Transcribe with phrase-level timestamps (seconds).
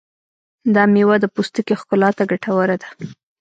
[0.75, 2.89] دا مېوه د پوستکي ښکلا ته ګټوره ده.